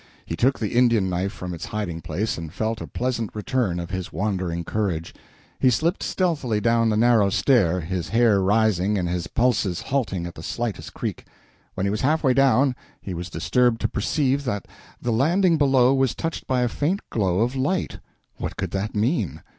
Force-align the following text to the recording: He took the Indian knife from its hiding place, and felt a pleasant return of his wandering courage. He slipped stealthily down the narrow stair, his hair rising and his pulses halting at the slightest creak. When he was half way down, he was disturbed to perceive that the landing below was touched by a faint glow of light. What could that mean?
He 0.25 0.35
took 0.35 0.57
the 0.57 0.73
Indian 0.73 1.11
knife 1.11 1.31
from 1.31 1.53
its 1.53 1.65
hiding 1.65 2.01
place, 2.01 2.35
and 2.35 2.51
felt 2.51 2.81
a 2.81 2.87
pleasant 2.87 3.35
return 3.35 3.79
of 3.79 3.91
his 3.91 4.11
wandering 4.11 4.63
courage. 4.63 5.13
He 5.59 5.69
slipped 5.69 6.01
stealthily 6.01 6.59
down 6.59 6.89
the 6.89 6.97
narrow 6.97 7.29
stair, 7.29 7.81
his 7.81 8.09
hair 8.09 8.41
rising 8.41 8.97
and 8.97 9.07
his 9.07 9.27
pulses 9.27 9.79
halting 9.81 10.25
at 10.25 10.33
the 10.33 10.41
slightest 10.41 10.95
creak. 10.95 11.25
When 11.75 11.85
he 11.85 11.91
was 11.91 12.01
half 12.01 12.23
way 12.23 12.33
down, 12.33 12.75
he 12.99 13.13
was 13.13 13.29
disturbed 13.29 13.79
to 13.81 13.87
perceive 13.87 14.43
that 14.45 14.67
the 14.99 15.11
landing 15.11 15.59
below 15.59 15.93
was 15.93 16.15
touched 16.15 16.47
by 16.47 16.61
a 16.61 16.67
faint 16.67 17.07
glow 17.11 17.41
of 17.41 17.55
light. 17.55 17.99
What 18.37 18.57
could 18.57 18.71
that 18.71 18.95
mean? 18.95 19.43